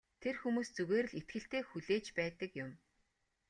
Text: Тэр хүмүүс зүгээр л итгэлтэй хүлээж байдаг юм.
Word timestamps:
Тэр 0.21 0.35
хүмүүс 0.41 0.69
зүгээр 0.75 1.05
л 1.09 1.17
итгэлтэй 1.19 1.63
хүлээж 1.65 2.05
байдаг 2.17 2.51
юм. 2.63 2.71